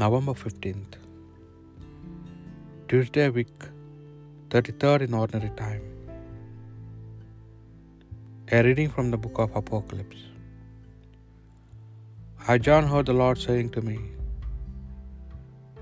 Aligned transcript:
November 0.00 0.32
15th, 0.40 0.96
Tuesday 2.88 3.30
week, 3.36 3.62
33rd 4.50 5.04
in 5.06 5.14
ordinary 5.20 5.52
time. 5.60 5.84
A 8.52 8.62
reading 8.66 8.90
from 8.96 9.06
the 9.14 9.20
book 9.22 9.38
of 9.44 9.56
Apocalypse. 9.60 10.20
I, 12.46 12.58
John, 12.66 12.86
heard 12.92 13.06
the 13.06 13.16
Lord 13.22 13.38
saying 13.46 13.70
to 13.76 13.80
me, 13.88 13.96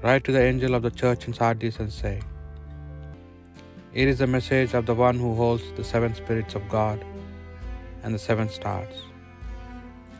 Write 0.04 0.22
to 0.28 0.34
the 0.38 0.44
angel 0.52 0.76
of 0.78 0.84
the 0.86 0.94
church 1.02 1.26
in 1.26 1.34
Sardis 1.34 1.80
and 1.80 1.92
say, 1.92 2.16
It 4.02 4.06
is 4.14 4.18
the 4.24 4.32
message 4.38 4.74
of 4.74 4.86
the 4.86 4.94
one 4.94 5.18
who 5.18 5.34
holds 5.42 5.64
the 5.78 5.90
seven 5.92 6.14
spirits 6.14 6.54
of 6.54 6.68
God 6.68 7.04
and 8.04 8.14
the 8.14 8.24
seven 8.30 8.48
stars. 8.48 8.94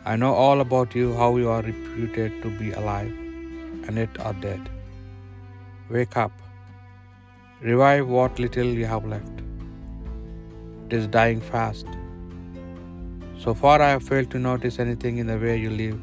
I 0.03 0.17
know 0.17 0.33
all 0.33 0.59
about 0.69 0.93
you, 1.01 1.13
how 1.15 1.37
you 1.37 1.49
are 1.49 1.61
reputed 1.61 2.41
to 2.41 2.51
be 2.63 2.73
alive, 2.73 3.21
and 3.87 3.99
it 3.99 4.19
are 4.19 4.33
dead. 4.33 4.69
Wake 5.89 6.17
up, 6.17 6.31
revive 7.61 8.07
what 8.07 8.39
little 8.39 8.65
you 8.65 8.85
have 8.85 9.05
left. 9.05 9.41
It 10.87 10.93
is 10.93 11.07
dying 11.07 11.41
fast. 11.41 11.85
So 13.37 13.53
far, 13.53 13.81
I 13.81 13.89
have 13.89 14.03
failed 14.03 14.31
to 14.31 14.39
notice 14.39 14.79
anything 14.79 15.17
in 15.17 15.27
the 15.27 15.37
way 15.37 15.57
you 15.57 15.69
live 15.69 15.99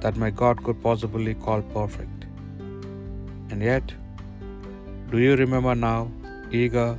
that 0.00 0.16
my 0.16 0.30
God 0.30 0.62
could 0.64 0.82
possibly 0.82 1.34
call 1.34 1.62
perfect. 1.62 2.26
And 3.50 3.62
yet, 3.62 3.92
do 5.10 5.18
you 5.18 5.34
remember 5.36 5.74
now, 5.74 6.10
eager 6.50 6.98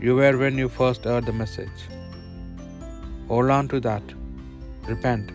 you 0.00 0.14
were 0.14 0.36
when 0.38 0.56
you 0.56 0.68
first 0.68 1.04
heard 1.04 1.26
the 1.26 1.32
message? 1.32 1.88
Hold 3.28 3.50
on 3.50 3.68
to 3.68 3.80
that. 3.80 4.02
Repent. 4.86 5.32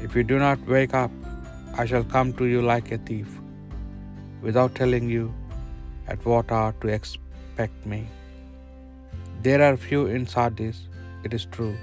If 0.00 0.16
you 0.16 0.22
do 0.22 0.38
not 0.38 0.66
wake 0.66 0.94
up, 0.94 1.10
I 1.76 1.84
shall 1.90 2.04
come 2.04 2.32
to 2.34 2.44
you 2.50 2.60
like 2.62 2.92
a 2.92 2.98
thief, 2.98 3.30
without 4.46 4.76
telling 4.80 5.08
you 5.14 5.24
at 6.12 6.24
what 6.30 6.52
hour 6.56 6.72
to 6.82 6.88
expect 6.96 7.86
me. 7.92 8.00
There 9.42 9.62
are 9.66 9.76
few 9.76 10.02
in 10.06 10.26
Sardis, 10.34 10.78
it 11.24 11.34
is 11.38 11.46
true, 11.56 11.76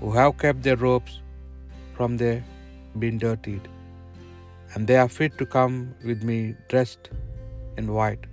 who 0.00 0.10
have 0.18 0.38
kept 0.42 0.62
their 0.64 0.80
robes 0.86 1.20
from 1.96 2.16
their 2.16 2.42
being 2.98 3.18
dirtied, 3.24 3.68
and 4.74 4.88
they 4.88 4.96
are 4.96 5.08
fit 5.18 5.38
to 5.38 5.46
come 5.56 5.94
with 6.04 6.22
me 6.30 6.38
dressed 6.68 7.10
in 7.76 7.94
white. 7.98 8.24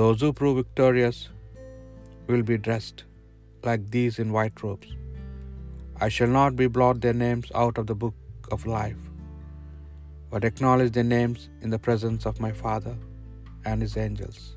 Those 0.00 0.20
who 0.20 0.32
prove 0.32 0.56
victorious 0.56 1.28
will 2.26 2.42
be 2.42 2.58
dressed 2.58 3.04
like 3.68 3.90
these 3.96 4.18
in 4.18 4.32
white 4.32 4.60
robes. 4.64 4.88
I 6.04 6.08
shall 6.08 6.32
not 6.40 6.56
be 6.62 6.66
blot 6.78 7.00
their 7.00 7.20
names 7.26 7.52
out 7.54 7.78
of 7.78 7.86
the 7.86 7.94
book 7.94 8.14
of 8.50 8.66
life, 8.66 9.04
but 10.30 10.44
acknowledge 10.44 10.92
their 10.92 11.04
names 11.04 11.48
in 11.62 11.70
the 11.70 11.78
presence 11.78 12.26
of 12.26 12.40
my 12.40 12.52
Father 12.52 12.96
and 13.64 13.82
his 13.82 13.96
angels. 13.96 14.56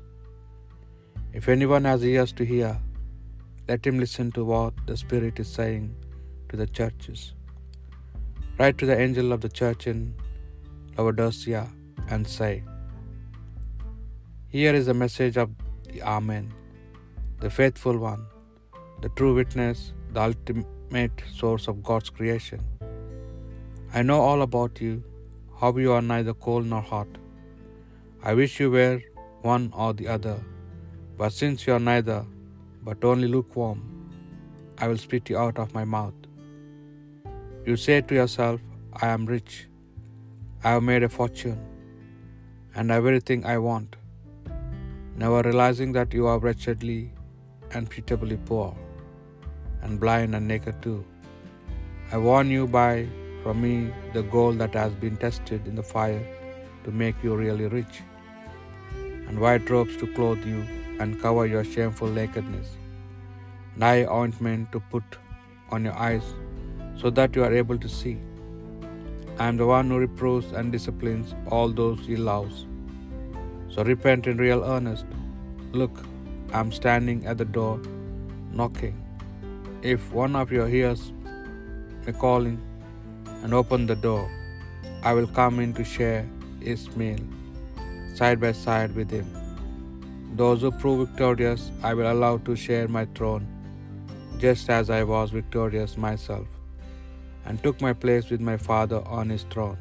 If 1.32 1.48
anyone 1.48 1.84
has 1.84 2.04
ears 2.04 2.32
to 2.32 2.44
hear, 2.44 2.78
let 3.68 3.86
him 3.86 3.98
listen 4.00 4.32
to 4.32 4.44
what 4.44 4.74
the 4.86 4.96
Spirit 4.96 5.38
is 5.38 5.48
saying 5.48 5.94
to 6.48 6.56
the 6.56 6.66
churches. 6.66 7.34
Write 8.58 8.78
to 8.78 8.86
the 8.86 8.98
angel 8.98 9.32
of 9.32 9.40
the 9.40 9.48
church 9.48 9.86
in 9.86 10.14
Laodicea 10.96 11.68
and 12.08 12.26
say, 12.26 12.64
Here 14.48 14.74
is 14.74 14.86
the 14.86 14.94
message 14.94 15.36
of 15.36 15.50
the 15.84 16.02
Amen, 16.02 16.52
the 17.38 17.50
faithful 17.50 17.96
one, 17.96 18.26
the 19.02 19.08
true 19.10 19.34
witness, 19.34 19.92
the 20.12 20.20
ultimate 20.20 21.22
source 21.32 21.68
of 21.68 21.82
God's 21.82 22.10
creation. 22.10 22.60
I 23.94 24.02
know 24.02 24.20
all 24.20 24.42
about 24.42 24.80
you, 24.80 25.02
how 25.60 25.70
you 25.76 25.92
are 25.92 26.02
neither 26.02 26.34
cold 26.44 26.66
nor 26.72 26.80
hot. 26.80 27.08
I 28.22 28.32
wish 28.34 28.58
you 28.60 28.70
were 28.70 29.00
one 29.42 29.70
or 29.76 29.92
the 29.92 30.08
other, 30.08 30.38
but 31.18 31.32
since 31.40 31.66
you 31.66 31.74
are 31.74 31.86
neither, 31.92 32.24
but 32.82 33.04
only 33.04 33.28
lukewarm, 33.28 33.80
I 34.78 34.88
will 34.88 34.96
spit 34.96 35.28
you 35.28 35.36
out 35.36 35.58
of 35.58 35.74
my 35.74 35.84
mouth. 35.84 36.14
You 37.66 37.76
say 37.76 38.00
to 38.00 38.14
yourself, 38.14 38.60
I 39.02 39.08
am 39.08 39.26
rich, 39.26 39.68
I 40.64 40.70
have 40.70 40.82
made 40.82 41.02
a 41.02 41.10
fortune, 41.18 41.60
and 42.74 42.90
everything 42.90 43.44
I 43.44 43.58
want, 43.58 43.96
never 45.22 45.42
realizing 45.42 45.92
that 45.92 46.14
you 46.14 46.26
are 46.26 46.38
wretchedly 46.38 47.12
and 47.72 47.90
pitiably 47.94 48.38
poor, 48.50 48.74
and 49.82 50.00
blind 50.00 50.34
and 50.34 50.48
naked 50.48 50.80
too. 50.80 51.04
I 52.12 52.16
warn 52.16 52.50
you, 52.50 52.66
buy 52.66 52.94
from 53.42 53.62
me 53.62 53.92
the 54.12 54.22
gold 54.22 54.58
that 54.58 54.74
has 54.74 54.92
been 54.92 55.16
tested 55.16 55.66
in 55.66 55.74
the 55.74 55.82
fire 55.82 56.22
to 56.84 56.90
make 56.90 57.14
you 57.22 57.34
really 57.34 57.66
rich, 57.66 58.02
and 59.28 59.38
white 59.38 59.68
robes 59.70 59.96
to 59.96 60.06
clothe 60.14 60.44
you 60.44 60.60
and 60.98 61.20
cover 61.20 61.46
your 61.46 61.64
shameful 61.64 62.08
nakedness, 62.08 62.70
and 63.74 63.84
eye 63.84 64.04
ointment 64.04 64.70
to 64.72 64.80
put 64.94 65.04
on 65.70 65.84
your 65.84 65.94
eyes 65.94 66.34
so 66.96 67.10
that 67.10 67.34
you 67.36 67.44
are 67.44 67.54
able 67.54 67.78
to 67.78 67.88
see. 67.88 68.18
I 69.38 69.46
am 69.46 69.56
the 69.56 69.66
one 69.66 69.88
who 69.88 69.98
reproves 69.98 70.52
and 70.52 70.70
disciplines 70.70 71.34
all 71.46 71.68
those 71.68 72.00
he 72.06 72.16
loves. 72.16 72.66
So 73.70 73.84
repent 73.84 74.26
in 74.26 74.36
real 74.36 74.62
earnest. 74.64 75.06
Look, 75.72 76.04
I 76.52 76.60
am 76.60 76.72
standing 76.72 77.24
at 77.26 77.38
the 77.38 77.44
door, 77.44 77.80
knocking. 78.52 78.96
If 79.82 80.12
one 80.12 80.36
of 80.36 80.52
your 80.52 80.66
hears 80.66 81.12
me 82.06 82.12
calling 82.12 82.58
and 83.42 83.54
open 83.54 83.86
the 83.86 83.96
door, 83.96 84.30
I 85.02 85.12
will 85.14 85.26
come 85.38 85.60
in 85.60 85.72
to 85.74 85.84
share 85.84 86.26
his 86.60 86.82
meal, 86.96 87.20
side 88.14 88.40
by 88.40 88.52
side 88.52 88.94
with 88.94 89.10
him. 89.10 89.28
Those 90.40 90.60
who 90.62 90.70
prove 90.82 91.08
victorious, 91.08 91.70
I 91.82 91.94
will 91.94 92.10
allow 92.12 92.34
to 92.48 92.56
share 92.64 92.88
my 92.88 93.04
throne, 93.16 93.46
just 94.44 94.70
as 94.78 94.90
I 94.98 95.02
was 95.12 95.30
victorious 95.30 95.96
myself, 95.96 96.46
and 97.46 97.62
took 97.62 97.80
my 97.86 97.94
place 98.04 98.28
with 98.30 98.42
my 98.50 98.58
Father 98.68 99.00
on 99.20 99.28
his 99.36 99.46
throne. 99.54 99.78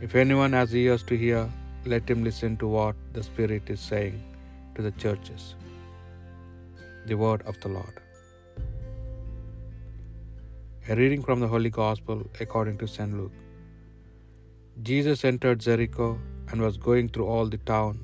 If 0.00 0.14
anyone 0.14 0.54
has 0.60 0.74
ears 0.84 1.02
to 1.10 1.16
hear, 1.24 1.42
let 1.92 2.08
him 2.08 2.24
listen 2.28 2.56
to 2.62 2.68
what 2.76 2.96
the 3.12 3.22
Spirit 3.22 3.68
is 3.76 3.80
saying 3.80 4.22
to 4.76 4.82
the 4.82 4.94
churches. 5.04 5.54
The 7.06 7.16
word 7.26 7.42
of 7.42 7.60
the 7.60 7.68
Lord. 7.68 8.03
A 10.86 10.94
reading 10.96 11.22
from 11.26 11.40
the 11.40 11.48
Holy 11.48 11.70
Gospel 11.76 12.18
according 12.44 12.74
to 12.80 12.86
St. 12.94 13.12
Luke. 13.18 13.36
Jesus 14.88 15.24
entered 15.24 15.60
Jericho 15.66 16.08
and 16.48 16.60
was 16.60 16.76
going 16.76 17.08
through 17.08 17.28
all 17.34 17.46
the 17.52 17.60
town 17.70 18.00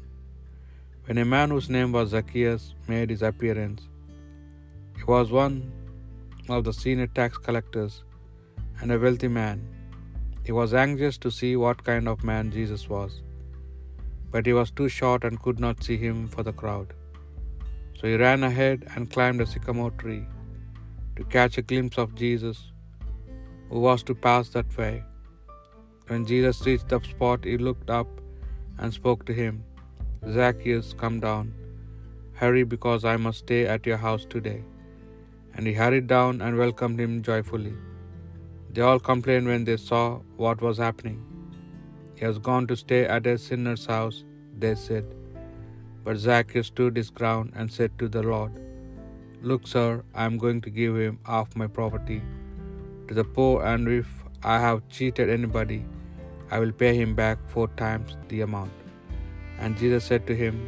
when 1.04 1.18
a 1.18 1.26
man 1.32 1.50
whose 1.50 1.68
name 1.76 1.92
was 1.96 2.08
Zacchaeus 2.14 2.64
made 2.88 3.10
his 3.14 3.24
appearance. 3.30 3.82
He 4.96 5.04
was 5.12 5.30
one 5.30 5.58
of 6.48 6.64
the 6.64 6.72
senior 6.72 7.10
tax 7.18 7.36
collectors 7.36 8.02
and 8.80 8.90
a 8.90 8.98
wealthy 9.04 9.28
man. 9.28 9.60
He 10.46 10.52
was 10.60 10.72
anxious 10.86 11.18
to 11.18 11.36
see 11.40 11.54
what 11.64 11.84
kind 11.92 12.08
of 12.08 12.24
man 12.32 12.50
Jesus 12.58 12.88
was, 12.96 13.20
but 14.30 14.46
he 14.46 14.58
was 14.62 14.70
too 14.70 14.88
short 14.88 15.24
and 15.24 15.42
could 15.46 15.60
not 15.68 15.84
see 15.84 15.98
him 16.08 16.28
for 16.28 16.42
the 16.42 16.58
crowd. 16.64 16.94
So 17.98 18.08
he 18.08 18.16
ran 18.26 18.42
ahead 18.52 18.90
and 18.94 19.12
climbed 19.16 19.42
a 19.42 19.50
sycamore 19.54 19.96
tree 20.02 20.24
to 21.20 21.26
catch 21.32 21.56
a 21.60 21.64
glimpse 21.70 21.98
of 22.02 22.14
Jesus, 22.20 22.58
who 23.68 23.80
was 23.86 24.02
to 24.08 24.14
pass 24.26 24.48
that 24.54 24.70
way. 24.80 24.92
When 26.10 26.22
Jesus 26.30 26.60
reached 26.66 26.88
the 26.92 27.00
spot, 27.08 27.48
he 27.48 27.56
looked 27.66 27.90
up 27.96 28.08
and 28.78 28.98
spoke 29.00 29.24
to 29.26 29.34
him 29.40 29.56
Zacchaeus, 30.36 30.88
come 31.02 31.18
down. 31.26 31.46
Hurry, 32.40 32.64
because 32.74 33.04
I 33.12 33.16
must 33.24 33.40
stay 33.46 33.60
at 33.74 33.90
your 33.90 34.00
house 34.06 34.24
today. 34.34 34.60
And 35.54 35.66
he 35.68 35.74
hurried 35.80 36.08
down 36.14 36.40
and 36.44 36.62
welcomed 36.62 36.98
him 37.04 37.14
joyfully. 37.28 37.74
They 38.72 38.84
all 38.88 39.02
complained 39.10 39.52
when 39.52 39.64
they 39.68 39.78
saw 39.88 40.04
what 40.44 40.66
was 40.66 40.82
happening. 40.86 41.20
He 42.16 42.24
has 42.28 42.38
gone 42.48 42.66
to 42.70 42.76
stay 42.84 43.02
at 43.16 43.30
a 43.34 43.36
sinner's 43.46 43.86
house, 43.94 44.18
they 44.64 44.74
said. 44.86 45.06
But 46.04 46.24
Zacchaeus 46.26 46.68
stood 46.74 46.96
his 47.02 47.12
ground 47.20 47.52
and 47.54 47.78
said 47.78 47.92
to 47.98 48.08
the 48.16 48.24
Lord, 48.32 48.52
Look, 49.42 49.66
sir, 49.66 50.04
I 50.14 50.26
am 50.26 50.36
going 50.36 50.60
to 50.60 50.70
give 50.70 50.96
him 50.96 51.18
half 51.24 51.56
my 51.56 51.66
property 51.66 52.20
to 53.08 53.14
the 53.14 53.24
poor, 53.24 53.64
and 53.64 53.88
if 53.88 54.06
I 54.42 54.58
have 54.58 54.86
cheated 54.90 55.30
anybody, 55.30 55.84
I 56.50 56.58
will 56.58 56.72
pay 56.72 56.94
him 56.94 57.14
back 57.14 57.38
four 57.48 57.68
times 57.68 58.16
the 58.28 58.42
amount. 58.42 58.70
And 59.58 59.78
Jesus 59.78 60.04
said 60.04 60.26
to 60.26 60.36
him, 60.36 60.60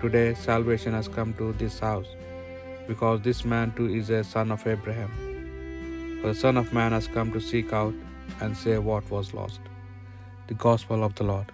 Today 0.00 0.34
salvation 0.34 0.92
has 0.92 1.08
come 1.08 1.34
to 1.34 1.52
this 1.54 1.80
house, 1.80 2.06
because 2.86 3.20
this 3.22 3.44
man 3.44 3.72
too 3.72 3.92
is 3.92 4.10
a 4.10 4.22
son 4.22 4.52
of 4.52 4.64
Abraham. 4.68 5.10
For 6.20 6.28
the 6.28 6.34
Son 6.36 6.56
of 6.56 6.72
Man 6.72 6.92
has 6.92 7.08
come 7.08 7.32
to 7.32 7.40
seek 7.40 7.72
out 7.72 7.92
and 8.40 8.56
save 8.56 8.84
what 8.84 9.10
was 9.10 9.34
lost. 9.34 9.58
The 10.46 10.54
Gospel 10.54 11.02
of 11.02 11.16
the 11.16 11.24
Lord. 11.24 11.50